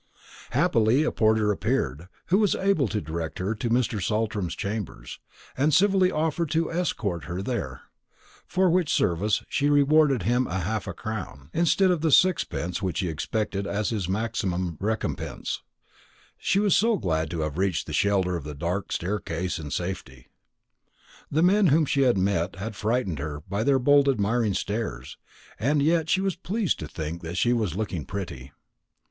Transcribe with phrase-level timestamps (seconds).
[0.49, 4.01] Happily a porter appeared, who was able to direct her to Mr.
[4.01, 5.19] Saltram's chambers,
[5.55, 7.81] and civilly offered to escort her there;
[8.47, 13.01] for which service she rewarded him with half a crown, instead of the sixpence which
[13.01, 15.61] he expected as his maximum recompense;
[16.35, 20.29] she was so glad to have reached the shelter of the dark staircase in safety.
[21.29, 25.19] The men whom she had met had frightened her by their bold admiring stares;
[25.59, 28.51] and yet she was pleased to think that she was looking pretty.